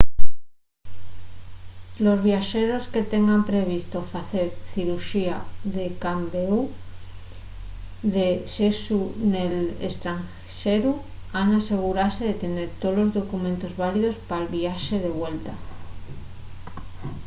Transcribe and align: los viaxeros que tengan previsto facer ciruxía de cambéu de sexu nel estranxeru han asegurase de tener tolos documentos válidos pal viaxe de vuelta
los 2.05 2.17
viaxeros 2.29 2.83
que 2.93 3.09
tengan 3.13 3.47
previsto 3.51 3.97
facer 4.13 4.47
ciruxía 4.71 5.37
de 5.75 5.85
cambéu 6.05 6.55
de 8.15 8.27
sexu 8.55 8.99
nel 9.31 9.53
estranxeru 9.89 10.93
han 11.37 11.47
asegurase 11.59 12.21
de 12.29 12.35
tener 12.43 12.67
tolos 12.83 13.09
documentos 13.19 13.73
válidos 13.81 14.17
pal 14.29 14.43
viaxe 14.57 14.95
de 15.05 15.09
vuelta 15.19 15.53